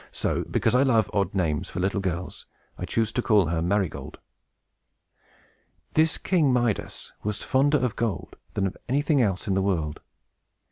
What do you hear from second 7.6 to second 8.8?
of gold than of